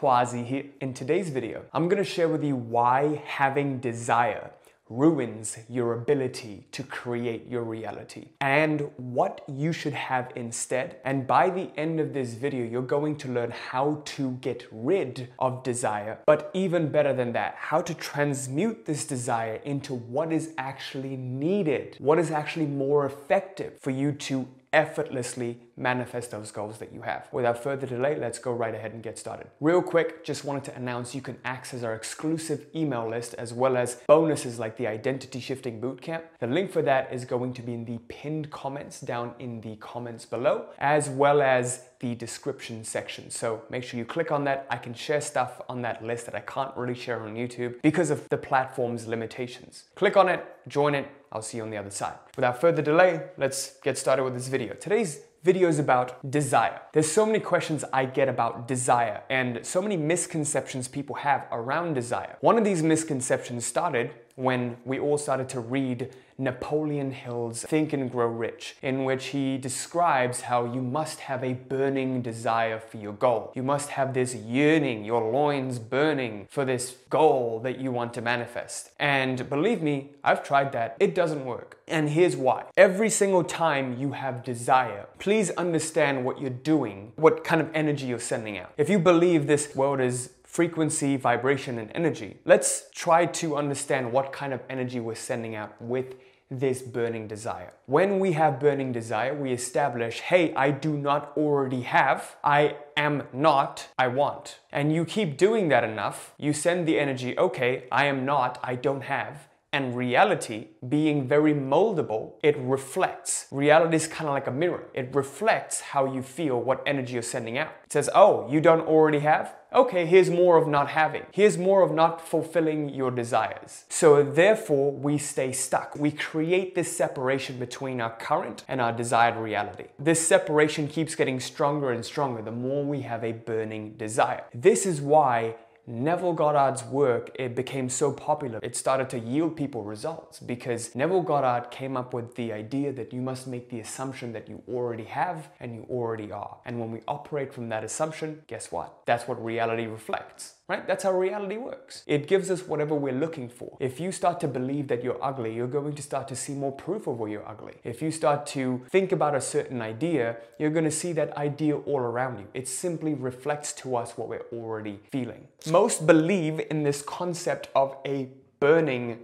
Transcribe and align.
Quasi 0.00 0.42
here. 0.44 0.64
In 0.80 0.94
today's 0.94 1.28
video, 1.28 1.66
I'm 1.74 1.86
gonna 1.86 2.02
share 2.02 2.26
with 2.26 2.42
you 2.42 2.56
why 2.56 3.22
having 3.26 3.80
desire 3.80 4.50
ruins 4.88 5.58
your 5.68 5.92
ability 5.92 6.66
to 6.72 6.82
create 6.82 7.46
your 7.46 7.62
reality 7.62 8.28
and 8.40 8.90
what 8.96 9.42
you 9.46 9.74
should 9.74 9.92
have 9.92 10.32
instead. 10.34 10.96
And 11.04 11.26
by 11.26 11.50
the 11.50 11.70
end 11.76 12.00
of 12.00 12.14
this 12.14 12.32
video, 12.32 12.64
you're 12.64 12.80
going 12.80 13.16
to 13.18 13.28
learn 13.28 13.50
how 13.50 14.00
to 14.16 14.32
get 14.40 14.66
rid 14.72 15.28
of 15.38 15.62
desire, 15.62 16.18
but 16.24 16.50
even 16.54 16.90
better 16.90 17.12
than 17.12 17.32
that, 17.34 17.54
how 17.58 17.82
to 17.82 17.92
transmute 17.92 18.86
this 18.86 19.04
desire 19.04 19.60
into 19.66 19.94
what 19.94 20.32
is 20.32 20.54
actually 20.56 21.18
needed, 21.18 21.96
what 21.98 22.18
is 22.18 22.30
actually 22.30 22.66
more 22.66 23.04
effective 23.04 23.78
for 23.78 23.90
you 23.90 24.12
to 24.12 24.48
effortlessly 24.72 25.58
manifest 25.76 26.30
those 26.30 26.50
goals 26.50 26.78
that 26.78 26.92
you 26.92 27.02
have. 27.02 27.28
Without 27.32 27.62
further 27.62 27.86
delay, 27.86 28.16
let's 28.18 28.38
go 28.38 28.52
right 28.52 28.74
ahead 28.74 28.92
and 28.92 29.02
get 29.02 29.18
started. 29.18 29.48
Real 29.60 29.82
quick, 29.82 30.24
just 30.24 30.44
wanted 30.44 30.64
to 30.64 30.76
announce 30.76 31.14
you 31.14 31.22
can 31.22 31.38
access 31.44 31.82
our 31.82 31.94
exclusive 31.94 32.66
email 32.74 33.08
list 33.08 33.34
as 33.34 33.52
well 33.52 33.76
as 33.76 33.96
bonuses 34.06 34.58
like 34.58 34.76
the 34.76 34.86
Identity 34.86 35.40
Shifting 35.40 35.80
Bootcamp. 35.80 36.22
The 36.38 36.46
link 36.46 36.70
for 36.70 36.82
that 36.82 37.12
is 37.12 37.24
going 37.24 37.54
to 37.54 37.62
be 37.62 37.74
in 37.74 37.84
the 37.84 37.98
pinned 38.08 38.50
comments 38.50 39.00
down 39.00 39.34
in 39.38 39.60
the 39.60 39.76
comments 39.76 40.24
below, 40.24 40.66
as 40.78 41.08
well 41.08 41.42
as 41.42 41.84
the 42.00 42.14
description 42.14 42.82
section. 42.84 43.30
So 43.30 43.62
make 43.70 43.84
sure 43.84 43.98
you 43.98 44.06
click 44.06 44.30
on 44.30 44.44
that. 44.44 44.66
I 44.70 44.76
can 44.76 44.94
share 44.94 45.20
stuff 45.20 45.60
on 45.68 45.82
that 45.82 46.02
list 46.04 46.26
that 46.26 46.34
I 46.34 46.40
can't 46.40 46.74
really 46.76 46.94
share 46.94 47.22
on 47.22 47.34
YouTube 47.34 47.80
because 47.82 48.10
of 48.10 48.28
the 48.28 48.38
platform's 48.38 49.06
limitations. 49.06 49.84
Click 49.94 50.16
on 50.16 50.28
it, 50.28 50.44
join 50.66 50.94
it, 50.94 51.08
I'll 51.32 51.42
see 51.42 51.58
you 51.58 51.62
on 51.62 51.70
the 51.70 51.76
other 51.76 51.90
side. 51.90 52.14
Without 52.36 52.60
further 52.60 52.82
delay, 52.82 53.22
let's 53.38 53.76
get 53.82 53.96
started 53.96 54.24
with 54.24 54.34
this 54.34 54.48
video. 54.48 54.74
Today's 54.74 55.20
video 55.44 55.68
is 55.68 55.78
about 55.78 56.28
desire. 56.28 56.80
There's 56.92 57.10
so 57.10 57.24
many 57.24 57.38
questions 57.38 57.84
I 57.92 58.04
get 58.04 58.28
about 58.28 58.66
desire 58.66 59.22
and 59.30 59.64
so 59.64 59.80
many 59.80 59.96
misconceptions 59.96 60.88
people 60.88 61.14
have 61.16 61.46
around 61.52 61.94
desire. 61.94 62.36
One 62.40 62.58
of 62.58 62.64
these 62.64 62.82
misconceptions 62.82 63.64
started 63.64 64.10
when 64.36 64.76
we 64.84 64.98
all 64.98 65.18
started 65.18 65.48
to 65.50 65.60
read 65.60 66.10
Napoleon 66.40 67.12
Hill's 67.12 67.62
Think 67.64 67.92
and 67.92 68.10
Grow 68.10 68.26
Rich, 68.26 68.76
in 68.80 69.04
which 69.04 69.26
he 69.26 69.58
describes 69.58 70.42
how 70.42 70.64
you 70.64 70.80
must 70.80 71.20
have 71.20 71.44
a 71.44 71.52
burning 71.52 72.22
desire 72.22 72.80
for 72.80 72.96
your 72.96 73.12
goal. 73.12 73.52
You 73.54 73.62
must 73.62 73.90
have 73.90 74.14
this 74.14 74.34
yearning, 74.34 75.04
your 75.04 75.30
loins 75.30 75.78
burning 75.78 76.48
for 76.50 76.64
this 76.64 76.96
goal 77.10 77.60
that 77.60 77.78
you 77.78 77.92
want 77.92 78.14
to 78.14 78.22
manifest. 78.22 78.90
And 78.98 79.48
believe 79.50 79.82
me, 79.82 80.12
I've 80.24 80.42
tried 80.42 80.72
that. 80.72 80.96
It 80.98 81.14
doesn't 81.14 81.44
work. 81.44 81.78
And 81.86 82.08
here's 82.08 82.36
why. 82.36 82.64
Every 82.76 83.10
single 83.10 83.44
time 83.44 83.98
you 83.98 84.12
have 84.12 84.42
desire, 84.42 85.08
please 85.18 85.50
understand 85.50 86.24
what 86.24 86.40
you're 86.40 86.50
doing, 86.50 87.12
what 87.16 87.44
kind 87.44 87.60
of 87.60 87.68
energy 87.74 88.06
you're 88.06 88.18
sending 88.18 88.56
out. 88.56 88.72
If 88.78 88.88
you 88.88 88.98
believe 88.98 89.46
this 89.46 89.74
world 89.74 90.00
is 90.00 90.30
frequency, 90.50 91.16
vibration, 91.16 91.78
and 91.78 91.92
energy. 91.94 92.36
Let's 92.44 92.90
try 92.92 93.26
to 93.26 93.56
understand 93.56 94.10
what 94.10 94.32
kind 94.32 94.52
of 94.52 94.60
energy 94.68 94.98
we're 94.98 95.14
sending 95.14 95.54
out 95.54 95.80
with 95.80 96.16
this 96.50 96.82
burning 96.82 97.28
desire. 97.28 97.72
When 97.86 98.18
we 98.18 98.32
have 98.32 98.58
burning 98.58 98.90
desire, 98.90 99.32
we 99.32 99.52
establish, 99.52 100.18
hey, 100.18 100.52
I 100.54 100.72
do 100.72 100.96
not 100.96 101.32
already 101.36 101.82
have, 101.82 102.34
I 102.42 102.74
am 102.96 103.22
not, 103.32 103.86
I 103.96 104.08
want. 104.08 104.58
And 104.72 104.92
you 104.92 105.04
keep 105.04 105.36
doing 105.36 105.68
that 105.68 105.84
enough, 105.84 106.34
you 106.36 106.52
send 106.52 106.88
the 106.88 106.98
energy, 106.98 107.38
okay, 107.38 107.84
I 107.92 108.06
am 108.06 108.24
not, 108.24 108.58
I 108.64 108.74
don't 108.74 109.02
have 109.02 109.49
and 109.72 109.96
reality 109.96 110.68
being 110.88 111.28
very 111.28 111.54
moldable, 111.54 112.32
it 112.42 112.56
reflects. 112.58 113.46
Reality 113.50 113.96
is 113.96 114.06
kind 114.08 114.28
of 114.28 114.34
like 114.34 114.46
a 114.46 114.52
mirror. 114.52 114.88
It 114.94 115.14
reflects 115.14 115.80
how 115.80 116.12
you 116.12 116.22
feel, 116.22 116.60
what 116.60 116.82
energy 116.86 117.14
you're 117.14 117.22
sending 117.22 117.56
out. 117.56 117.72
It 117.84 117.92
says, 117.92 118.10
oh, 118.14 118.50
you 118.50 118.60
don't 118.60 118.86
already 118.86 119.20
have? 119.20 119.54
Okay, 119.72 120.04
here's 120.04 120.30
more 120.30 120.56
of 120.56 120.66
not 120.66 120.88
having. 120.88 121.22
Here's 121.30 121.56
more 121.56 121.82
of 121.82 121.92
not 121.92 122.20
fulfilling 122.26 122.88
your 122.88 123.12
desires. 123.12 123.84
So 123.88 124.24
therefore, 124.24 124.90
we 124.90 125.16
stay 125.16 125.52
stuck. 125.52 125.94
We 125.94 126.10
create 126.10 126.74
this 126.74 126.96
separation 126.96 127.60
between 127.60 128.00
our 128.00 128.16
current 128.16 128.64
and 128.66 128.80
our 128.80 128.92
desired 128.92 129.36
reality. 129.36 129.84
This 129.96 130.26
separation 130.26 130.88
keeps 130.88 131.14
getting 131.14 131.38
stronger 131.38 131.92
and 131.92 132.04
stronger 132.04 132.42
the 132.42 132.50
more 132.50 132.84
we 132.84 133.02
have 133.02 133.22
a 133.22 133.30
burning 133.30 133.92
desire. 133.92 134.42
This 134.52 134.86
is 134.86 135.00
why 135.00 135.54
Neville 135.90 136.34
Goddard's 136.34 136.84
work, 136.84 137.32
it 137.34 137.56
became 137.56 137.88
so 137.88 138.12
popular, 138.12 138.60
it 138.62 138.76
started 138.76 139.10
to 139.10 139.18
yield 139.18 139.56
people 139.56 139.82
results 139.82 140.38
because 140.38 140.94
Neville 140.94 141.22
Goddard 141.22 141.72
came 141.72 141.96
up 141.96 142.14
with 142.14 142.36
the 142.36 142.52
idea 142.52 142.92
that 142.92 143.12
you 143.12 143.20
must 143.20 143.48
make 143.48 143.70
the 143.70 143.80
assumption 143.80 144.32
that 144.32 144.48
you 144.48 144.62
already 144.68 145.04
have 145.04 145.48
and 145.58 145.74
you 145.74 145.86
already 145.90 146.30
are. 146.30 146.58
And 146.64 146.78
when 146.78 146.92
we 146.92 147.00
operate 147.08 147.52
from 147.52 147.68
that 147.70 147.82
assumption, 147.82 148.42
guess 148.46 148.70
what? 148.70 149.02
That's 149.04 149.26
what 149.26 149.44
reality 149.44 149.86
reflects 149.86 150.54
right? 150.70 150.86
That's 150.86 151.02
how 151.02 151.12
reality 151.12 151.56
works. 151.56 152.04
It 152.06 152.28
gives 152.28 152.48
us 152.48 152.60
whatever 152.68 152.94
we're 152.94 153.20
looking 153.24 153.48
for. 153.48 153.76
If 153.80 153.98
you 153.98 154.12
start 154.12 154.38
to 154.40 154.48
believe 154.48 154.86
that 154.86 155.02
you're 155.02 155.22
ugly, 155.22 155.52
you're 155.52 155.66
going 155.66 155.94
to 155.96 156.02
start 156.02 156.28
to 156.28 156.36
see 156.36 156.54
more 156.54 156.70
proof 156.70 157.08
of 157.08 157.18
where 157.18 157.28
you're 157.28 157.48
ugly. 157.48 157.74
If 157.82 158.00
you 158.00 158.12
start 158.12 158.46
to 158.58 158.80
think 158.88 159.10
about 159.10 159.34
a 159.34 159.40
certain 159.40 159.82
idea, 159.82 160.36
you're 160.60 160.70
going 160.70 160.84
to 160.84 160.96
see 161.02 161.12
that 161.14 161.36
idea 161.36 161.76
all 161.76 161.98
around 161.98 162.38
you. 162.38 162.46
It 162.54 162.68
simply 162.68 163.14
reflects 163.14 163.72
to 163.82 163.96
us 163.96 164.16
what 164.16 164.28
we're 164.28 164.46
already 164.52 165.00
feeling. 165.10 165.48
Most 165.66 166.06
believe 166.06 166.60
in 166.70 166.84
this 166.84 167.02
concept 167.02 167.68
of 167.74 167.96
a 168.06 168.28
burning 168.60 169.18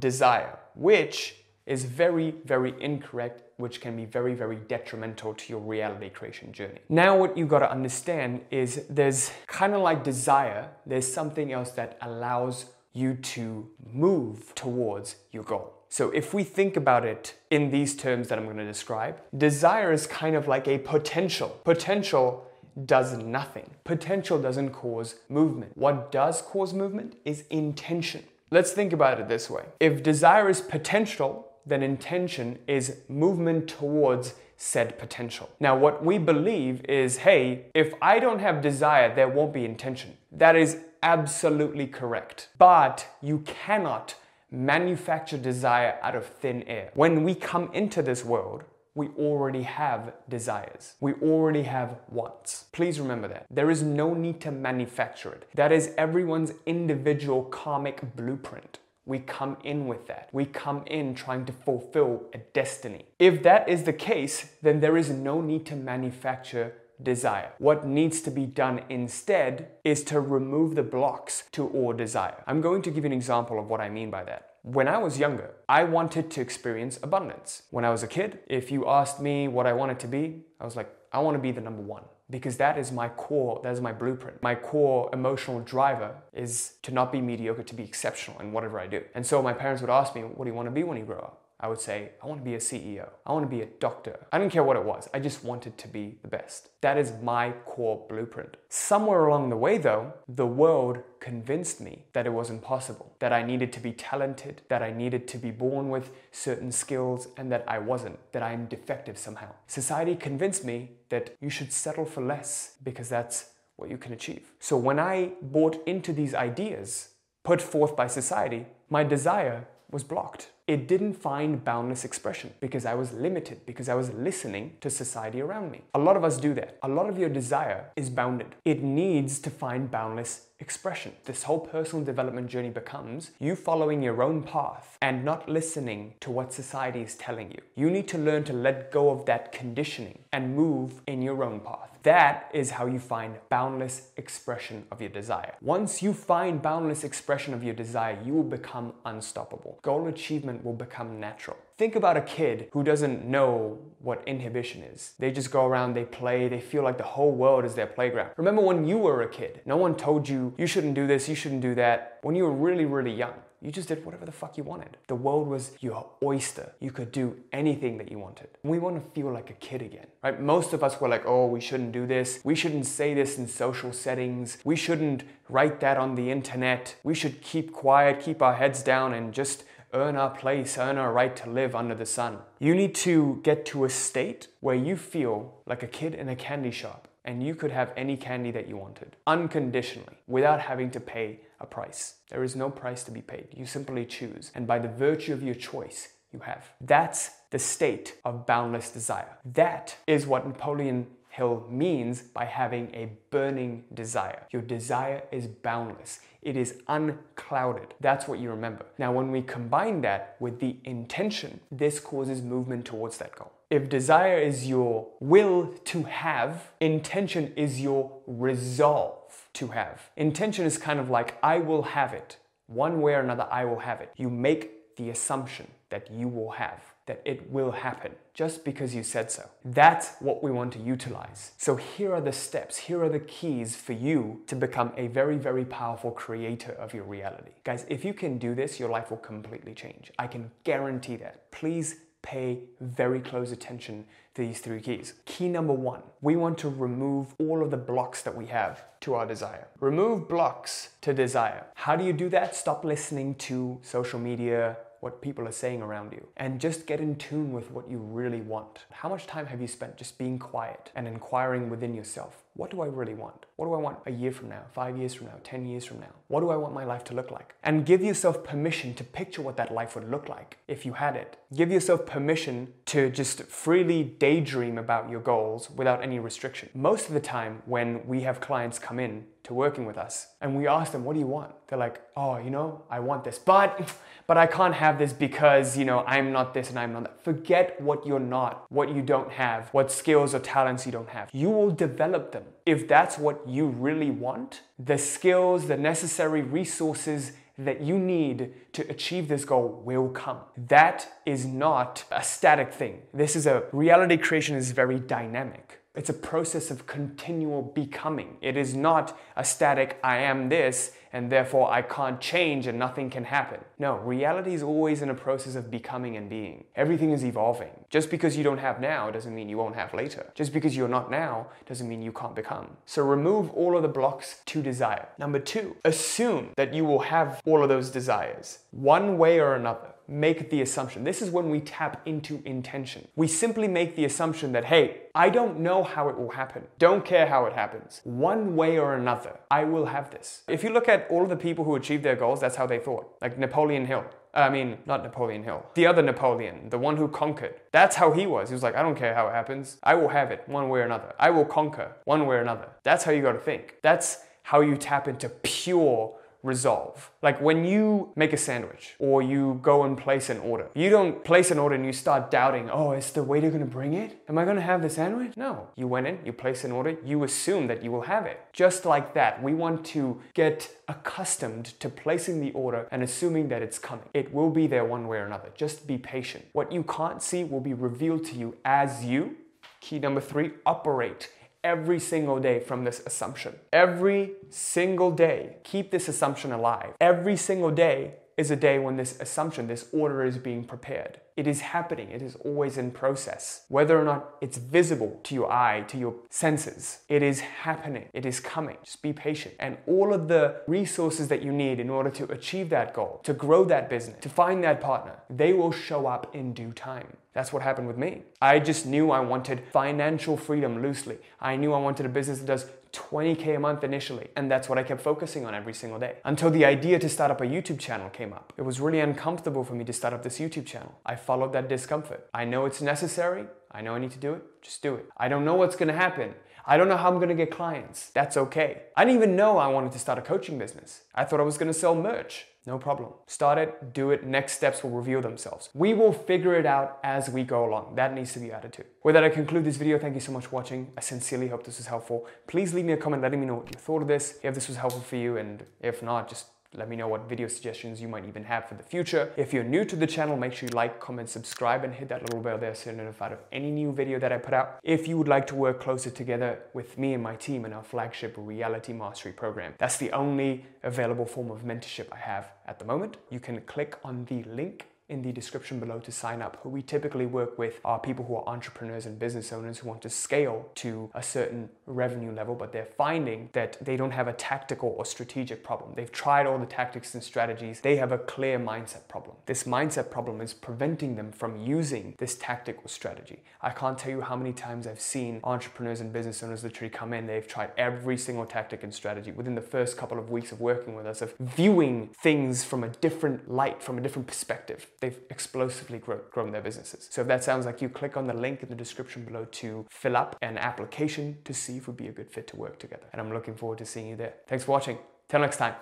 desire, 0.00 0.58
which 0.74 1.36
is 1.68 1.84
very, 1.84 2.34
very 2.44 2.74
incorrect, 2.80 3.42
which 3.58 3.80
can 3.80 3.94
be 3.94 4.06
very, 4.06 4.34
very 4.34 4.56
detrimental 4.56 5.34
to 5.34 5.52
your 5.52 5.60
reality 5.60 6.08
creation 6.08 6.52
journey. 6.52 6.80
Now, 6.88 7.16
what 7.16 7.36
you 7.36 7.46
gotta 7.46 7.70
understand 7.70 8.40
is 8.50 8.86
there's 8.88 9.30
kind 9.46 9.74
of 9.74 9.82
like 9.82 10.02
desire, 10.02 10.70
there's 10.86 11.12
something 11.12 11.52
else 11.52 11.70
that 11.72 11.98
allows 12.00 12.66
you 12.94 13.14
to 13.14 13.68
move 13.92 14.54
towards 14.54 15.16
your 15.30 15.44
goal. 15.44 15.74
So, 15.90 16.10
if 16.10 16.32
we 16.34 16.42
think 16.42 16.76
about 16.76 17.04
it 17.04 17.34
in 17.50 17.70
these 17.70 17.94
terms 17.94 18.28
that 18.28 18.38
I'm 18.38 18.46
gonna 18.46 18.64
describe, 18.64 19.20
desire 19.36 19.92
is 19.92 20.06
kind 20.06 20.36
of 20.36 20.48
like 20.48 20.66
a 20.66 20.78
potential. 20.78 21.60
Potential 21.64 22.46
does 22.86 23.16
nothing. 23.18 23.70
Potential 23.84 24.40
doesn't 24.40 24.70
cause 24.70 25.16
movement. 25.28 25.72
What 25.76 26.12
does 26.12 26.40
cause 26.42 26.72
movement 26.72 27.16
is 27.24 27.44
intention. 27.50 28.24
Let's 28.50 28.72
think 28.72 28.92
about 28.94 29.20
it 29.20 29.28
this 29.28 29.50
way. 29.50 29.64
If 29.80 30.02
desire 30.02 30.48
is 30.48 30.60
potential, 30.60 31.47
then 31.68 31.82
intention 31.82 32.58
is 32.66 32.98
movement 33.08 33.68
towards 33.68 34.34
said 34.56 34.98
potential. 34.98 35.48
Now, 35.60 35.76
what 35.76 36.04
we 36.04 36.18
believe 36.18 36.84
is 36.86 37.18
hey, 37.18 37.66
if 37.74 37.94
I 38.02 38.18
don't 38.18 38.40
have 38.40 38.60
desire, 38.60 39.14
there 39.14 39.28
won't 39.28 39.54
be 39.54 39.64
intention. 39.64 40.16
That 40.32 40.56
is 40.56 40.78
absolutely 41.02 41.86
correct. 41.86 42.48
But 42.58 43.06
you 43.22 43.38
cannot 43.40 44.16
manufacture 44.50 45.38
desire 45.38 45.98
out 46.02 46.16
of 46.16 46.26
thin 46.26 46.62
air. 46.64 46.90
When 46.94 47.22
we 47.22 47.34
come 47.34 47.70
into 47.72 48.02
this 48.02 48.24
world, 48.24 48.64
we 48.94 49.08
already 49.10 49.62
have 49.62 50.12
desires. 50.28 50.94
We 50.98 51.12
already 51.14 51.62
have 51.62 52.00
wants. 52.08 52.64
Please 52.72 52.98
remember 52.98 53.28
that. 53.28 53.46
There 53.48 53.70
is 53.70 53.80
no 53.80 54.12
need 54.12 54.40
to 54.40 54.50
manufacture 54.50 55.32
it. 55.32 55.48
That 55.54 55.70
is 55.70 55.92
everyone's 55.96 56.52
individual 56.66 57.44
karmic 57.44 58.16
blueprint 58.16 58.80
we 59.08 59.18
come 59.18 59.56
in 59.64 59.86
with 59.86 60.06
that. 60.06 60.28
We 60.32 60.44
come 60.44 60.82
in 60.86 61.14
trying 61.14 61.46
to 61.46 61.52
fulfill 61.52 62.26
a 62.34 62.38
destiny. 62.38 63.06
If 63.18 63.42
that 63.42 63.66
is 63.66 63.84
the 63.84 63.92
case, 63.94 64.50
then 64.60 64.80
there 64.80 64.98
is 64.98 65.08
no 65.08 65.40
need 65.40 65.64
to 65.66 65.76
manufacture 65.76 66.74
desire. 67.02 67.52
What 67.58 67.86
needs 67.86 68.20
to 68.22 68.30
be 68.30 68.44
done 68.44 68.82
instead 68.90 69.70
is 69.82 70.04
to 70.04 70.20
remove 70.20 70.74
the 70.74 70.82
blocks 70.82 71.44
to 71.52 71.68
all 71.68 71.94
desire. 71.94 72.44
I'm 72.46 72.60
going 72.60 72.82
to 72.82 72.90
give 72.90 73.04
you 73.04 73.06
an 73.06 73.14
example 73.14 73.58
of 73.58 73.68
what 73.68 73.80
I 73.80 73.88
mean 73.88 74.10
by 74.10 74.24
that. 74.24 74.56
When 74.62 74.88
I 74.88 74.98
was 74.98 75.18
younger, 75.18 75.54
I 75.68 75.84
wanted 75.84 76.30
to 76.32 76.42
experience 76.42 76.98
abundance. 77.02 77.62
When 77.70 77.86
I 77.86 77.90
was 77.90 78.02
a 78.02 78.08
kid, 78.08 78.40
if 78.46 78.70
you 78.70 78.86
asked 78.86 79.22
me 79.22 79.48
what 79.48 79.66
I 79.66 79.72
wanted 79.72 80.00
to 80.00 80.06
be, 80.06 80.42
I 80.60 80.66
was 80.66 80.76
like, 80.76 80.92
I 81.12 81.20
want 81.20 81.34
to 81.36 81.40
be 81.40 81.52
the 81.52 81.62
number 81.62 81.82
one 81.82 82.02
because 82.30 82.58
that 82.58 82.78
is 82.78 82.92
my 82.92 83.08
core, 83.08 83.60
that 83.62 83.72
is 83.72 83.80
my 83.80 83.92
blueprint. 83.92 84.42
My 84.42 84.54
core 84.54 85.08
emotional 85.12 85.60
driver 85.60 86.14
is 86.32 86.74
to 86.82 86.92
not 86.92 87.10
be 87.10 87.20
mediocre, 87.20 87.62
to 87.62 87.74
be 87.74 87.82
exceptional 87.82 88.38
in 88.40 88.52
whatever 88.52 88.78
I 88.78 88.86
do. 88.86 89.02
And 89.14 89.26
so 89.26 89.42
my 89.42 89.52
parents 89.52 89.80
would 89.80 89.90
ask 89.90 90.14
me, 90.14 90.22
What 90.22 90.44
do 90.44 90.50
you 90.50 90.54
want 90.54 90.66
to 90.66 90.72
be 90.72 90.82
when 90.82 90.98
you 90.98 91.04
grow 91.04 91.18
up? 91.18 91.47
I 91.60 91.68
would 91.68 91.80
say, 91.80 92.12
I 92.22 92.26
want 92.26 92.40
to 92.40 92.44
be 92.44 92.54
a 92.54 92.58
CEO. 92.58 93.08
I 93.26 93.32
want 93.32 93.44
to 93.44 93.48
be 93.48 93.62
a 93.62 93.66
doctor. 93.66 94.26
I 94.32 94.38
didn't 94.38 94.52
care 94.52 94.62
what 94.62 94.76
it 94.76 94.84
was. 94.84 95.08
I 95.12 95.18
just 95.18 95.42
wanted 95.42 95.76
to 95.78 95.88
be 95.88 96.18
the 96.22 96.28
best. 96.28 96.68
That 96.82 96.96
is 96.96 97.12
my 97.22 97.50
core 97.66 98.04
blueprint. 98.08 98.56
Somewhere 98.68 99.26
along 99.26 99.50
the 99.50 99.56
way, 99.56 99.78
though, 99.78 100.12
the 100.28 100.46
world 100.46 100.98
convinced 101.18 101.80
me 101.80 102.04
that 102.12 102.26
it 102.26 102.32
was 102.32 102.48
impossible, 102.48 103.12
that 103.18 103.32
I 103.32 103.42
needed 103.42 103.72
to 103.72 103.80
be 103.80 103.92
talented, 103.92 104.62
that 104.68 104.82
I 104.82 104.92
needed 104.92 105.26
to 105.28 105.38
be 105.38 105.50
born 105.50 105.90
with 105.90 106.12
certain 106.30 106.70
skills, 106.70 107.28
and 107.36 107.50
that 107.50 107.64
I 107.66 107.78
wasn't, 107.78 108.18
that 108.32 108.42
I'm 108.42 108.66
defective 108.66 109.18
somehow. 109.18 109.48
Society 109.66 110.14
convinced 110.14 110.64
me 110.64 110.92
that 111.08 111.36
you 111.40 111.50
should 111.50 111.72
settle 111.72 112.04
for 112.04 112.22
less 112.22 112.76
because 112.84 113.08
that's 113.08 113.50
what 113.74 113.90
you 113.90 113.98
can 113.98 114.12
achieve. 114.12 114.52
So 114.60 114.76
when 114.76 115.00
I 115.00 115.32
bought 115.42 115.82
into 115.86 116.12
these 116.12 116.34
ideas 116.34 117.10
put 117.48 117.62
forth 117.62 117.96
by 117.96 118.06
society, 118.06 118.66
my 118.90 119.02
desire 119.02 119.66
was 119.90 120.04
blocked. 120.04 120.50
It 120.68 120.86
didn't 120.86 121.14
find 121.14 121.64
boundless 121.64 122.04
expression 122.04 122.52
because 122.60 122.84
I 122.84 122.92
was 122.92 123.14
limited, 123.14 123.64
because 123.64 123.88
I 123.88 123.94
was 123.94 124.10
listening 124.10 124.76
to 124.82 124.90
society 124.90 125.40
around 125.40 125.70
me. 125.72 125.80
A 125.94 125.98
lot 125.98 126.14
of 126.14 126.24
us 126.24 126.36
do 126.36 126.52
that. 126.54 126.76
A 126.82 126.88
lot 126.88 127.08
of 127.08 127.18
your 127.18 127.30
desire 127.30 127.86
is 127.96 128.10
bounded. 128.10 128.54
It 128.66 128.82
needs 128.82 129.38
to 129.38 129.48
find 129.48 129.90
boundless 129.90 130.48
expression. 130.60 131.12
This 131.24 131.44
whole 131.44 131.60
personal 131.60 132.04
development 132.04 132.48
journey 132.48 132.68
becomes 132.68 133.30
you 133.38 133.56
following 133.56 134.02
your 134.02 134.22
own 134.22 134.42
path 134.42 134.98
and 135.00 135.24
not 135.24 135.48
listening 135.48 136.12
to 136.20 136.30
what 136.30 136.52
society 136.52 137.00
is 137.00 137.14
telling 137.14 137.50
you. 137.50 137.62
You 137.74 137.88
need 137.88 138.06
to 138.08 138.18
learn 138.18 138.44
to 138.44 138.52
let 138.52 138.92
go 138.92 139.08
of 139.08 139.24
that 139.24 139.52
conditioning 139.52 140.18
and 140.34 140.54
move 140.54 141.00
in 141.06 141.22
your 141.22 141.44
own 141.44 141.60
path. 141.60 141.97
That 142.08 142.48
is 142.54 142.70
how 142.70 142.86
you 142.86 143.00
find 143.00 143.36
boundless 143.50 144.12
expression 144.16 144.86
of 144.90 145.02
your 145.02 145.10
desire. 145.10 145.56
Once 145.60 146.02
you 146.02 146.14
find 146.14 146.62
boundless 146.62 147.04
expression 147.04 147.52
of 147.52 147.62
your 147.62 147.74
desire, 147.74 148.18
you 148.24 148.32
will 148.32 148.50
become 148.58 148.94
unstoppable. 149.04 149.78
Goal 149.82 150.08
achievement 150.08 150.64
will 150.64 150.72
become 150.72 151.20
natural. 151.20 151.58
Think 151.76 151.96
about 151.96 152.16
a 152.16 152.22
kid 152.22 152.70
who 152.72 152.82
doesn't 152.82 153.26
know 153.26 153.78
what 153.98 154.22
inhibition 154.26 154.82
is. 154.84 155.12
They 155.18 155.30
just 155.30 155.50
go 155.50 155.66
around, 155.66 155.92
they 155.92 156.06
play, 156.06 156.48
they 156.48 156.60
feel 156.60 156.82
like 156.82 156.96
the 156.96 157.04
whole 157.04 157.32
world 157.32 157.66
is 157.66 157.74
their 157.74 157.86
playground. 157.86 158.30
Remember 158.38 158.62
when 158.62 158.86
you 158.86 158.96
were 158.96 159.20
a 159.20 159.28
kid? 159.28 159.60
No 159.66 159.76
one 159.76 159.94
told 159.94 160.30
you, 160.30 160.54
you 160.56 160.66
shouldn't 160.66 160.94
do 160.94 161.06
this, 161.06 161.28
you 161.28 161.34
shouldn't 161.34 161.60
do 161.60 161.74
that. 161.74 162.20
When 162.22 162.34
you 162.34 162.44
were 162.44 162.52
really, 162.52 162.86
really 162.86 163.12
young, 163.12 163.34
you 163.60 163.72
just 163.72 163.88
did 163.88 164.04
whatever 164.04 164.24
the 164.24 164.32
fuck 164.32 164.56
you 164.56 164.62
wanted. 164.62 164.96
The 165.08 165.16
world 165.16 165.48
was 165.48 165.72
your 165.80 166.06
oyster. 166.22 166.72
You 166.78 166.92
could 166.92 167.10
do 167.10 167.36
anything 167.52 167.98
that 167.98 168.10
you 168.10 168.18
wanted. 168.18 168.48
We 168.62 168.78
want 168.78 168.96
to 168.96 169.10
feel 169.12 169.32
like 169.32 169.50
a 169.50 169.54
kid 169.54 169.82
again, 169.82 170.06
right? 170.22 170.40
Most 170.40 170.72
of 170.72 170.84
us 170.84 171.00
were 171.00 171.08
like, 171.08 171.24
oh, 171.26 171.46
we 171.46 171.60
shouldn't 171.60 171.92
do 171.92 172.06
this. 172.06 172.40
We 172.44 172.54
shouldn't 172.54 172.86
say 172.86 173.14
this 173.14 173.36
in 173.36 173.48
social 173.48 173.92
settings. 173.92 174.58
We 174.64 174.76
shouldn't 174.76 175.24
write 175.48 175.80
that 175.80 175.96
on 175.96 176.14
the 176.14 176.30
internet. 176.30 176.94
We 177.02 177.14
should 177.14 177.42
keep 177.42 177.72
quiet, 177.72 178.20
keep 178.20 178.42
our 178.42 178.54
heads 178.54 178.82
down, 178.82 179.12
and 179.12 179.34
just 179.34 179.64
earn 179.92 180.16
our 180.16 180.30
place, 180.30 180.78
earn 180.78 180.98
our 180.98 181.12
right 181.12 181.34
to 181.34 181.50
live 181.50 181.74
under 181.74 181.94
the 181.94 182.06
sun. 182.06 182.38
You 182.58 182.74
need 182.74 182.94
to 182.96 183.40
get 183.42 183.64
to 183.66 183.84
a 183.84 183.90
state 183.90 184.48
where 184.60 184.76
you 184.76 184.96
feel 184.96 185.54
like 185.66 185.82
a 185.82 185.86
kid 185.86 186.14
in 186.14 186.28
a 186.28 186.36
candy 186.36 186.70
shop 186.70 187.07
and 187.28 187.42
you 187.42 187.54
could 187.54 187.70
have 187.70 187.92
any 187.94 188.16
candy 188.16 188.50
that 188.50 188.70
you 188.70 188.76
wanted 188.78 189.14
unconditionally 189.26 190.16
without 190.26 190.60
having 190.60 190.90
to 190.90 190.98
pay 190.98 191.40
a 191.60 191.66
price. 191.66 192.14
There 192.30 192.42
is 192.42 192.56
no 192.56 192.70
price 192.70 193.04
to 193.04 193.10
be 193.10 193.20
paid. 193.20 193.48
You 193.54 193.66
simply 193.66 194.06
choose. 194.06 194.50
And 194.54 194.66
by 194.66 194.78
the 194.78 194.88
virtue 194.88 195.34
of 195.34 195.42
your 195.42 195.54
choice, 195.54 196.08
you 196.32 196.40
have. 196.40 196.70
That's 196.80 197.32
the 197.50 197.58
state 197.58 198.14
of 198.24 198.46
boundless 198.46 198.90
desire. 198.90 199.36
That 199.44 199.94
is 200.06 200.26
what 200.26 200.46
Napoleon 200.46 201.06
Hill 201.28 201.66
means 201.68 202.22
by 202.22 202.46
having 202.46 202.94
a 202.94 203.12
burning 203.30 203.84
desire. 203.92 204.46
Your 204.50 204.62
desire 204.62 205.22
is 205.30 205.46
boundless. 205.46 206.20
It 206.40 206.56
is 206.56 206.80
unclouded. 206.88 207.92
That's 208.00 208.26
what 208.26 208.38
you 208.38 208.48
remember. 208.48 208.86
Now, 208.96 209.12
when 209.12 209.30
we 209.30 209.42
combine 209.42 210.00
that 210.00 210.36
with 210.40 210.60
the 210.60 210.78
intention, 210.84 211.60
this 211.70 212.00
causes 212.00 212.40
movement 212.40 212.86
towards 212.86 213.18
that 213.18 213.36
goal. 213.36 213.52
If 213.70 213.90
desire 213.90 214.38
is 214.38 214.66
your 214.66 215.08
will 215.20 215.74
to 215.84 216.04
have, 216.04 216.70
intention 216.80 217.52
is 217.54 217.80
your 217.80 218.20
resolve 218.26 219.48
to 219.54 219.68
have. 219.68 220.10
Intention 220.16 220.64
is 220.64 220.78
kind 220.78 220.98
of 220.98 221.10
like, 221.10 221.36
I 221.42 221.58
will 221.58 221.82
have 221.82 222.14
it. 222.14 222.38
One 222.66 223.02
way 223.02 223.14
or 223.14 223.20
another, 223.20 223.46
I 223.50 223.66
will 223.66 223.80
have 223.80 224.00
it. 224.00 224.10
You 224.16 224.30
make 224.30 224.96
the 224.96 225.10
assumption 225.10 225.68
that 225.90 226.10
you 226.10 226.28
will 226.28 226.50
have, 226.52 226.80
that 227.06 227.20
it 227.24 227.50
will 227.50 227.70
happen 227.70 228.12
just 228.34 228.64
because 228.64 228.94
you 228.94 229.02
said 229.02 229.30
so. 229.30 229.48
That's 229.64 230.12
what 230.20 230.42
we 230.42 230.50
want 230.50 230.72
to 230.74 230.78
utilize. 230.78 231.52
So 231.58 231.76
here 231.76 232.14
are 232.14 232.20
the 232.20 232.32
steps, 232.32 232.76
here 232.76 233.02
are 233.02 233.08
the 233.08 233.20
keys 233.20 233.76
for 233.76 233.92
you 233.92 234.42
to 234.46 234.56
become 234.56 234.92
a 234.96 235.08
very, 235.08 235.36
very 235.36 235.64
powerful 235.64 236.10
creator 236.10 236.72
of 236.72 236.94
your 236.94 237.04
reality. 237.04 237.50
Guys, 237.64 237.84
if 237.88 238.04
you 238.04 238.14
can 238.14 238.38
do 238.38 238.54
this, 238.54 238.80
your 238.80 238.90
life 238.90 239.10
will 239.10 239.18
completely 239.18 239.74
change. 239.74 240.10
I 240.18 240.26
can 240.26 240.50
guarantee 240.64 241.16
that. 241.16 241.50
Please 241.50 241.96
pay 242.22 242.60
very 242.80 243.20
close 243.20 243.52
attention 243.52 244.04
to 244.34 244.42
these 244.42 244.60
three 244.60 244.80
keys. 244.80 245.14
Key 245.24 245.48
number 245.48 245.72
one, 245.72 246.02
we 246.20 246.36
want 246.36 246.58
to 246.58 246.68
remove 246.68 247.34
all 247.38 247.62
of 247.62 247.70
the 247.70 247.76
blocks 247.76 248.22
that 248.22 248.36
we 248.36 248.46
have 248.46 248.82
to 249.00 249.14
our 249.14 249.26
desire. 249.26 249.68
Remove 249.80 250.28
blocks 250.28 250.90
to 251.02 251.14
desire. 251.14 251.66
How 251.74 251.96
do 251.96 252.04
you 252.04 252.12
do 252.12 252.28
that? 252.30 252.54
Stop 252.54 252.84
listening 252.84 253.34
to 253.36 253.78
social 253.82 254.18
media, 254.18 254.76
what 255.00 255.22
people 255.22 255.46
are 255.46 255.52
saying 255.52 255.82
around 255.82 256.12
you 256.12 256.26
and 256.36 256.60
just 256.60 256.86
get 256.86 257.00
in 257.00 257.16
tune 257.16 257.52
with 257.52 257.70
what 257.70 257.88
you 257.88 257.98
really 257.98 258.40
want. 258.40 258.80
How 258.90 259.08
much 259.08 259.26
time 259.26 259.46
have 259.46 259.60
you 259.60 259.68
spent 259.68 259.96
just 259.96 260.18
being 260.18 260.38
quiet 260.38 260.90
and 260.94 261.06
inquiring 261.06 261.70
within 261.70 261.94
yourself? 261.94 262.42
What 262.58 262.72
do 262.72 262.80
I 262.80 262.86
really 262.86 263.14
want? 263.14 263.46
What 263.54 263.66
do 263.66 263.74
I 263.74 263.78
want 263.78 263.98
a 264.04 264.10
year 264.10 264.32
from 264.32 264.48
now, 264.48 264.62
five 264.74 264.98
years 264.98 265.14
from 265.14 265.28
now, 265.28 265.34
10 265.44 265.64
years 265.64 265.84
from 265.84 266.00
now? 266.00 266.12
What 266.26 266.40
do 266.40 266.50
I 266.50 266.56
want 266.56 266.74
my 266.74 266.82
life 266.82 267.04
to 267.04 267.14
look 267.14 267.30
like? 267.30 267.54
And 267.62 267.86
give 267.86 268.02
yourself 268.02 268.42
permission 268.42 268.94
to 268.94 269.04
picture 269.04 269.42
what 269.42 269.56
that 269.58 269.72
life 269.72 269.94
would 269.94 270.10
look 270.10 270.28
like 270.28 270.58
if 270.66 270.84
you 270.84 270.94
had 270.94 271.14
it. 271.14 271.36
Give 271.54 271.70
yourself 271.70 272.04
permission 272.04 272.72
to 272.86 273.10
just 273.10 273.44
freely 273.44 274.02
daydream 274.02 274.76
about 274.76 275.08
your 275.08 275.20
goals 275.20 275.70
without 275.70 276.02
any 276.02 276.18
restriction. 276.18 276.68
Most 276.74 277.06
of 277.06 277.14
the 277.14 277.20
time, 277.20 277.62
when 277.64 278.04
we 278.08 278.22
have 278.22 278.40
clients 278.40 278.80
come 278.80 278.98
in 278.98 279.26
to 279.44 279.54
working 279.54 279.86
with 279.86 279.96
us 279.96 280.26
and 280.40 280.56
we 280.56 280.66
ask 280.66 280.92
them, 280.92 281.04
What 281.04 281.14
do 281.14 281.20
you 281.20 281.26
want? 281.26 281.52
They're 281.68 281.78
like, 281.78 282.02
Oh, 282.16 282.38
you 282.38 282.50
know, 282.50 282.82
I 282.90 283.00
want 283.00 283.24
this, 283.24 283.38
but 283.38 283.88
but 284.26 284.36
I 284.36 284.46
can't 284.46 284.74
have 284.74 284.98
this 284.98 285.14
because, 285.14 285.78
you 285.78 285.86
know, 285.86 286.04
I'm 286.06 286.32
not 286.32 286.52
this 286.52 286.68
and 286.68 286.78
I'm 286.78 286.92
not 286.92 287.04
that. 287.04 287.24
Forget 287.24 287.80
what 287.80 288.06
you're 288.06 288.20
not, 288.20 288.66
what 288.70 288.94
you 288.94 289.00
don't 289.00 289.30
have, 289.32 289.70
what 289.72 289.90
skills 289.90 290.34
or 290.34 290.38
talents 290.38 290.84
you 290.84 290.92
don't 290.92 291.08
have. 291.08 291.30
You 291.32 291.48
will 291.48 291.70
develop 291.70 292.32
them. 292.32 292.44
If 292.66 292.88
that's 292.88 293.18
what 293.18 293.46
you 293.46 293.66
really 293.66 294.10
want, 294.10 294.62
the 294.78 294.98
skills, 294.98 295.66
the 295.68 295.76
necessary 295.76 296.42
resources 296.42 297.32
that 297.58 297.80
you 297.80 297.98
need 297.98 298.54
to 298.72 298.88
achieve 298.88 299.28
this 299.28 299.44
goal 299.44 299.82
will 299.84 300.08
come. 300.08 300.38
That 300.56 301.08
is 301.26 301.44
not 301.44 302.04
a 302.10 302.22
static 302.22 302.72
thing. 302.72 303.02
This 303.12 303.34
is 303.34 303.46
a 303.46 303.64
reality 303.72 304.16
creation 304.16 304.56
is 304.56 304.70
very 304.70 305.00
dynamic. 305.00 305.80
It's 305.96 306.08
a 306.08 306.14
process 306.14 306.70
of 306.70 306.86
continual 306.86 307.62
becoming. 307.62 308.36
It 308.40 308.56
is 308.56 308.76
not 308.76 309.18
a 309.36 309.44
static, 309.44 309.98
I 310.04 310.18
am 310.18 310.48
this, 310.48 310.92
and 311.12 311.30
therefore 311.30 311.70
I 311.70 311.82
can't 311.82 312.20
change 312.20 312.66
and 312.66 312.78
nothing 312.78 313.10
can 313.10 313.24
happen. 313.24 313.60
No, 313.78 313.98
reality 313.98 314.54
is 314.54 314.62
always 314.62 315.02
in 315.02 315.10
a 315.10 315.14
process 315.14 315.54
of 315.54 315.70
becoming 315.70 316.16
and 316.16 316.28
being. 316.28 316.64
Everything 316.76 317.10
is 317.10 317.24
evolving. 317.24 317.70
Just 317.90 318.10
because 318.10 318.36
you 318.36 318.44
don't 318.44 318.58
have 318.58 318.80
now 318.80 319.10
doesn't 319.10 319.34
mean 319.34 319.48
you 319.48 319.58
won't 319.58 319.74
have 319.74 319.94
later. 319.94 320.30
Just 320.34 320.52
because 320.52 320.76
you're 320.76 320.88
not 320.88 321.10
now 321.10 321.46
doesn't 321.66 321.88
mean 321.88 322.02
you 322.02 322.12
can't 322.12 322.34
become. 322.34 322.76
So 322.86 323.02
remove 323.02 323.50
all 323.50 323.76
of 323.76 323.82
the 323.82 323.88
blocks 323.88 324.40
to 324.46 324.62
desire. 324.62 325.08
Number 325.18 325.38
two, 325.38 325.76
assume 325.84 326.50
that 326.56 326.74
you 326.74 326.84
will 326.84 327.00
have 327.00 327.40
all 327.46 327.62
of 327.62 327.68
those 327.68 327.90
desires 327.90 328.60
one 328.70 329.18
way 329.18 329.40
or 329.40 329.54
another 329.54 329.94
make 330.08 330.48
the 330.48 330.62
assumption. 330.62 331.04
This 331.04 331.20
is 331.20 331.30
when 331.30 331.50
we 331.50 331.60
tap 331.60 332.00
into 332.06 332.42
intention. 332.46 333.06
We 333.14 333.28
simply 333.28 333.68
make 333.68 333.94
the 333.94 334.06
assumption 334.06 334.52
that, 334.52 334.64
hey, 334.64 335.02
I 335.14 335.28
don't 335.28 335.60
know 335.60 335.84
how 335.84 336.08
it 336.08 336.18
will 336.18 336.30
happen. 336.30 336.66
Don't 336.78 337.04
care 337.04 337.26
how 337.26 337.44
it 337.44 337.52
happens. 337.52 338.00
One 338.04 338.56
way 338.56 338.78
or 338.78 338.94
another, 338.94 339.38
I 339.50 339.64
will 339.64 339.86
have 339.86 340.10
this. 340.10 340.42
If 340.48 340.64
you 340.64 340.70
look 340.70 340.88
at 340.88 340.97
all 341.10 341.22
of 341.22 341.28
the 341.28 341.36
people 341.36 341.64
who 341.64 341.74
achieved 341.76 342.02
their 342.02 342.16
goals, 342.16 342.40
that's 342.40 342.56
how 342.56 342.66
they 342.66 342.78
thought. 342.78 343.16
Like 343.20 343.38
Napoleon 343.38 343.86
Hill. 343.86 344.04
Uh, 344.34 344.40
I 344.40 344.50
mean, 344.50 344.78
not 344.86 345.02
Napoleon 345.02 345.42
Hill. 345.42 345.64
The 345.74 345.86
other 345.86 346.02
Napoleon, 346.02 346.68
the 346.68 346.78
one 346.78 346.96
who 346.96 347.08
conquered. 347.08 347.54
That's 347.72 347.96
how 347.96 348.12
he 348.12 348.26
was. 348.26 348.48
He 348.48 348.54
was 348.54 348.62
like, 348.62 348.76
I 348.76 348.82
don't 348.82 348.96
care 348.96 349.14
how 349.14 349.28
it 349.28 349.32
happens. 349.32 349.78
I 349.82 349.94
will 349.94 350.08
have 350.08 350.30
it 350.30 350.42
one 350.46 350.68
way 350.68 350.80
or 350.80 350.84
another. 350.84 351.14
I 351.18 351.30
will 351.30 351.44
conquer 351.44 351.96
one 352.04 352.26
way 352.26 352.36
or 352.36 352.40
another. 352.40 352.68
That's 352.82 353.04
how 353.04 353.12
you 353.12 353.22
got 353.22 353.32
to 353.32 353.38
think. 353.38 353.76
That's 353.82 354.18
how 354.42 354.60
you 354.60 354.76
tap 354.76 355.08
into 355.08 355.28
pure 355.28 356.17
resolve. 356.48 357.10
Like 357.22 357.40
when 357.40 357.64
you 357.64 358.12
make 358.16 358.32
a 358.32 358.36
sandwich 358.36 358.96
or 358.98 359.22
you 359.22 359.60
go 359.62 359.84
and 359.84 359.96
place 359.96 360.30
an 360.30 360.38
order, 360.38 360.68
you 360.74 360.90
don't 360.90 361.22
place 361.22 361.50
an 361.50 361.58
order 361.58 361.74
and 361.74 361.84
you 361.84 361.92
start 361.92 362.30
doubting, 362.30 362.70
oh, 362.70 362.92
is 362.92 363.12
the 363.12 363.22
waiter 363.22 363.50
gonna 363.50 363.66
bring 363.66 363.94
it? 363.94 364.20
Am 364.28 364.38
I 364.38 364.44
gonna 364.44 364.60
have 364.60 364.82
the 364.82 364.90
sandwich? 364.90 365.36
No. 365.36 365.68
You 365.76 365.86
went 365.86 366.06
in, 366.06 366.18
you 366.24 366.32
place 366.32 366.64
an 366.64 366.72
order, 366.72 366.96
you 367.04 367.22
assume 367.24 367.66
that 367.68 367.84
you 367.84 367.92
will 367.92 368.06
have 368.14 368.26
it. 368.26 368.40
Just 368.52 368.84
like 368.84 369.14
that, 369.14 369.42
we 369.42 369.54
want 369.54 369.84
to 369.86 370.20
get 370.34 370.74
accustomed 370.88 371.66
to 371.80 371.88
placing 371.88 372.40
the 372.40 372.50
order 372.52 372.88
and 372.90 373.02
assuming 373.02 373.48
that 373.50 373.62
it's 373.62 373.78
coming. 373.78 374.08
It 374.14 374.32
will 374.32 374.50
be 374.50 374.66
there 374.66 374.84
one 374.84 375.06
way 375.06 375.18
or 375.18 375.26
another. 375.26 375.50
Just 375.54 375.86
be 375.86 375.98
patient. 375.98 376.46
What 376.52 376.72
you 376.72 376.82
can't 376.82 377.22
see 377.22 377.44
will 377.44 377.60
be 377.60 377.74
revealed 377.74 378.24
to 378.26 378.34
you 378.34 378.56
as 378.64 379.04
you, 379.04 379.36
key 379.80 379.98
number 379.98 380.20
three, 380.20 380.52
operate 380.64 381.30
every 381.64 381.98
single 381.98 382.38
day 382.38 382.60
from 382.60 382.84
this 382.84 383.02
assumption. 383.04 383.54
Every 383.72 384.32
single 384.50 385.10
day, 385.10 385.56
keep 385.64 385.90
this 385.90 386.08
assumption 386.08 386.52
alive. 386.52 386.94
Every 387.00 387.36
single 387.36 387.70
day 387.70 388.14
is 388.38 388.52
a 388.52 388.56
day 388.56 388.78
when 388.78 388.96
this 388.96 389.20
assumption, 389.20 389.66
this 389.66 389.86
order 389.92 390.24
is 390.24 390.38
being 390.38 390.62
prepared. 390.62 391.20
It 391.36 391.48
is 391.48 391.60
happening, 391.60 392.10
it 392.10 392.22
is 392.22 392.36
always 392.36 392.78
in 392.78 392.92
process. 392.92 393.64
Whether 393.68 394.00
or 394.00 394.04
not 394.04 394.36
it's 394.40 394.58
visible 394.58 395.20
to 395.24 395.34
your 395.34 395.52
eye, 395.52 395.84
to 395.88 395.98
your 395.98 396.14
senses, 396.30 397.00
it 397.08 397.22
is 397.22 397.40
happening, 397.40 398.08
it 398.12 398.24
is 398.24 398.38
coming. 398.38 398.76
Just 398.84 399.02
be 399.02 399.12
patient. 399.12 399.56
And 399.58 399.76
all 399.86 400.14
of 400.14 400.28
the 400.28 400.62
resources 400.68 401.26
that 401.28 401.42
you 401.42 401.52
need 401.52 401.80
in 401.80 401.90
order 401.90 402.10
to 402.10 402.32
achieve 402.32 402.70
that 402.70 402.94
goal, 402.94 403.20
to 403.24 403.32
grow 403.32 403.64
that 403.64 403.90
business, 403.90 404.20
to 404.20 404.28
find 404.28 404.62
that 404.62 404.80
partner, 404.80 405.16
they 405.28 405.52
will 405.52 405.72
show 405.72 406.06
up 406.06 406.34
in 406.34 406.54
due 406.54 406.72
time. 406.72 407.16
That's 407.34 407.52
what 407.52 407.62
happened 407.62 407.86
with 407.86 407.96
me. 407.98 408.22
I 408.42 408.58
just 408.58 408.84
knew 408.84 409.12
I 409.12 409.20
wanted 409.20 409.62
financial 409.72 410.36
freedom 410.36 410.82
loosely. 410.82 411.18
I 411.40 411.54
knew 411.54 411.72
I 411.72 411.78
wanted 411.78 412.06
a 412.06 412.08
business 412.08 412.38
that 412.40 412.46
does 412.46 412.66
20K 412.92 413.56
a 413.56 413.58
month 413.58 413.84
initially. 413.84 414.28
And 414.36 414.50
that's 414.50 414.68
what 414.68 414.78
I 414.78 414.82
kept 414.82 415.00
focusing 415.00 415.46
on 415.46 415.54
every 415.54 415.74
single 415.74 415.98
day 415.98 416.16
until 416.24 416.50
the 416.50 416.64
idea 416.64 416.98
to 416.98 417.08
start 417.08 417.30
up 417.30 417.40
a 417.40 417.44
YouTube 417.44 417.78
channel 417.78 418.08
came 418.10 418.32
up. 418.32 418.52
It 418.56 418.62
was 418.62 418.80
really 418.80 419.00
uncomfortable 419.00 419.64
for 419.64 419.74
me 419.74 419.84
to 419.84 419.92
start 419.92 420.14
up 420.14 420.22
this 420.22 420.38
YouTube 420.38 420.66
channel. 420.66 420.94
I 421.04 421.16
followed 421.16 421.52
that 421.52 421.68
discomfort. 421.68 422.28
I 422.32 422.44
know 422.44 422.66
it's 422.66 422.80
necessary. 422.80 423.46
I 423.70 423.82
know 423.82 423.94
I 423.94 423.98
need 423.98 424.12
to 424.12 424.18
do 424.18 424.32
it. 424.32 424.42
Just 424.62 424.82
do 424.82 424.94
it. 424.94 425.06
I 425.16 425.28
don't 425.28 425.44
know 425.44 425.54
what's 425.54 425.76
to 425.76 425.92
happen. 425.92 426.34
I 426.70 426.76
don't 426.76 426.88
know 426.88 426.98
how 426.98 427.10
I'm 427.10 427.18
to 427.26 427.34
get 427.34 427.50
clients. 427.50 428.10
That's 428.10 428.36
okay. 428.36 428.82
I 428.94 429.06
didn't 429.06 429.16
even 429.16 429.36
know 429.36 429.56
I 429.56 429.68
wanted 429.68 429.90
to 429.92 429.98
start 429.98 430.18
a 430.18 430.22
coaching 430.22 430.58
business. 430.58 431.00
I 431.14 431.24
thought 431.24 431.40
I 431.40 431.42
was 431.42 431.56
to 431.56 431.72
sell 431.72 431.94
merch. 431.94 432.44
No 432.66 432.76
problem. 432.76 433.14
Start 433.26 433.56
it, 433.56 433.94
do 433.94 434.10
it. 434.10 434.24
Next 434.24 434.52
steps 434.52 434.84
will 434.84 434.90
reveal 434.90 435.22
themselves. 435.22 435.70
We 435.72 435.94
will 435.94 436.12
figure 436.12 436.54
it 436.56 436.66
out 436.66 436.98
as 437.02 437.30
we 437.30 437.42
go 437.42 437.64
along. 437.64 437.94
That 437.94 438.12
needs 438.12 438.34
to 438.34 438.38
be 438.38 438.52
attitude. 438.52 438.84
With 439.02 439.14
that, 439.14 439.24
I 439.24 439.30
conclude 439.30 439.64
this 439.64 439.78
video. 439.78 439.98
Thank 439.98 440.12
you 440.12 440.20
so 440.20 440.32
much 440.32 440.44
for 440.44 440.56
watching. 440.56 440.92
I 440.94 441.00
sincerely 441.00 441.48
hope 441.48 441.64
this 441.64 441.78
was 441.78 441.86
helpful. 441.86 442.26
Please 442.46 442.74
leave 442.74 442.84
me 442.84 442.92
a 442.92 442.98
comment 442.98 443.22
letting 443.22 443.40
me 443.40 443.46
know 443.46 443.54
what 443.54 443.74
you 443.74 443.80
thought 443.80 444.02
of 444.02 444.08
this, 444.08 444.38
if 444.42 444.54
this 444.54 444.68
was 444.68 444.76
helpful 444.76 445.00
for 445.00 445.16
you, 445.16 445.38
and 445.38 445.64
if 445.80 446.02
not, 446.02 446.28
just 446.28 446.48
let 446.74 446.88
me 446.88 446.96
know 446.96 447.08
what 447.08 447.28
video 447.28 447.48
suggestions 447.48 448.00
you 448.00 448.08
might 448.08 448.26
even 448.26 448.44
have 448.44 448.68
for 448.68 448.74
the 448.74 448.82
future. 448.82 449.32
If 449.36 449.54
you're 449.54 449.64
new 449.64 449.84
to 449.86 449.96
the 449.96 450.06
channel, 450.06 450.36
make 450.36 450.52
sure 450.52 450.68
you 450.68 450.76
like, 450.76 451.00
comment, 451.00 451.30
subscribe, 451.30 451.82
and 451.82 451.94
hit 451.94 452.08
that 452.10 452.22
little 452.22 452.40
bell 452.40 452.58
there 452.58 452.74
so 452.74 452.90
you're 452.90 452.98
notified 452.98 453.32
of 453.32 453.38
any 453.52 453.70
new 453.70 453.90
video 453.90 454.18
that 454.18 454.32
I 454.32 454.38
put 454.38 454.52
out. 454.52 454.78
If 454.82 455.08
you 455.08 455.16
would 455.16 455.28
like 455.28 455.46
to 455.46 455.54
work 455.54 455.80
closer 455.80 456.10
together 456.10 456.60
with 456.74 456.98
me 456.98 457.14
and 457.14 457.22
my 457.22 457.36
team 457.36 457.64
in 457.64 457.72
our 457.72 457.82
flagship 457.82 458.34
Reality 458.36 458.92
Mastery 458.92 459.32
program, 459.32 459.74
that's 459.78 459.96
the 459.96 460.12
only 460.12 460.66
available 460.82 461.24
form 461.24 461.50
of 461.50 461.62
mentorship 461.62 462.08
I 462.12 462.18
have 462.18 462.52
at 462.66 462.78
the 462.78 462.84
moment. 462.84 463.16
You 463.30 463.40
can 463.40 463.60
click 463.62 463.96
on 464.04 464.26
the 464.26 464.42
link 464.44 464.86
in 465.08 465.22
the 465.22 465.32
description 465.32 465.80
below 465.80 465.98
to 466.00 466.12
sign 466.12 466.42
up. 466.42 466.58
Who 466.62 466.68
we 466.68 466.82
typically 466.82 467.26
work 467.26 467.58
with 467.58 467.80
are 467.84 467.98
people 467.98 468.24
who 468.24 468.36
are 468.36 468.48
entrepreneurs 468.48 469.06
and 469.06 469.18
business 469.18 469.52
owners 469.52 469.78
who 469.78 469.88
want 469.88 470.02
to 470.02 470.10
scale 470.10 470.68
to 470.76 471.10
a 471.14 471.22
certain 471.22 471.70
revenue 471.86 472.32
level, 472.32 472.54
but 472.54 472.72
they're 472.72 472.88
finding 472.96 473.48
that 473.52 473.78
they 473.80 473.96
don't 473.96 474.10
have 474.10 474.28
a 474.28 474.34
tactical 474.34 474.94
or 474.98 475.04
strategic 475.06 475.64
problem. 475.64 475.92
They've 475.94 476.12
tried 476.12 476.46
all 476.46 476.58
the 476.58 476.66
tactics 476.66 477.14
and 477.14 477.22
strategies. 477.22 477.80
They 477.80 477.96
have 477.96 478.12
a 478.12 478.18
clear 478.18 478.58
mindset 478.58 479.08
problem. 479.08 479.36
This 479.46 479.64
mindset 479.64 480.10
problem 480.10 480.40
is 480.40 480.52
preventing 480.52 481.16
them 481.16 481.32
from 481.32 481.58
using 481.58 482.14
this 482.18 482.34
tactical 482.34 482.88
strategy. 482.88 483.42
I 483.62 483.70
can't 483.70 483.98
tell 483.98 484.10
you 484.10 484.20
how 484.20 484.36
many 484.36 484.52
times 484.52 484.86
I've 484.86 485.00
seen 485.00 485.40
entrepreneurs 485.42 486.00
and 486.00 486.12
business 486.12 486.42
owners 486.42 486.62
literally 486.62 486.90
come 486.90 487.14
in, 487.14 487.26
they've 487.26 487.48
tried 487.48 487.70
every 487.78 488.18
single 488.18 488.44
tactic 488.44 488.82
and 488.82 488.92
strategy 488.92 489.32
within 489.32 489.54
the 489.54 489.60
first 489.60 489.96
couple 489.96 490.18
of 490.18 490.30
weeks 490.30 490.52
of 490.52 490.60
working 490.60 490.94
with 490.94 491.06
us, 491.06 491.22
of 491.22 491.34
viewing 491.40 492.08
things 492.08 492.62
from 492.62 492.84
a 492.84 492.88
different 492.88 493.50
light, 493.50 493.82
from 493.82 493.96
a 493.96 494.00
different 494.00 494.28
perspective 494.28 494.86
they've 495.00 495.18
explosively 495.30 495.98
grow, 495.98 496.20
grown 496.30 496.52
their 496.52 496.60
businesses. 496.62 497.08
So 497.10 497.22
if 497.22 497.28
that 497.28 497.44
sounds 497.44 497.66
like 497.66 497.80
you, 497.82 497.88
click 497.88 498.16
on 498.16 498.26
the 498.26 498.34
link 498.34 498.62
in 498.62 498.68
the 498.68 498.74
description 498.74 499.24
below 499.24 499.46
to 499.52 499.86
fill 499.90 500.16
up 500.16 500.36
an 500.42 500.58
application 500.58 501.38
to 501.44 501.54
see 501.54 501.76
if 501.76 501.88
we'd 501.88 501.96
be 501.96 502.08
a 502.08 502.12
good 502.12 502.30
fit 502.30 502.46
to 502.48 502.56
work 502.56 502.78
together. 502.78 503.06
And 503.12 503.20
I'm 503.20 503.32
looking 503.32 503.54
forward 503.54 503.78
to 503.78 503.86
seeing 503.86 504.08
you 504.08 504.16
there. 504.16 504.34
Thanks 504.46 504.64
for 504.64 504.72
watching. 504.72 504.98
Till 505.28 505.40
next 505.40 505.58
time. 505.58 505.74